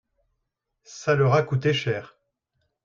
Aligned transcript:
ça 0.83 1.13
leur 1.13 1.35
a 1.35 1.43
coûté 1.43 1.73
cher. 1.75 2.17